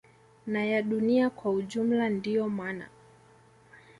[0.47, 2.87] na ya dunia kwa ujumla Ndio mana